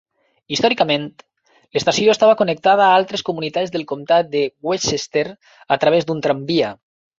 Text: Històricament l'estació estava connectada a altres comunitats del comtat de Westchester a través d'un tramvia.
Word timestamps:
Històricament 0.55 1.03
l'estació 1.77 2.13
estava 2.15 2.37
connectada 2.39 2.87
a 2.87 2.97
altres 3.03 3.25
comunitats 3.29 3.75
del 3.77 3.85
comtat 3.93 4.33
de 4.33 4.43
Westchester 4.71 5.29
a 5.77 5.81
través 5.85 6.11
d'un 6.11 6.27
tramvia. 6.29 6.77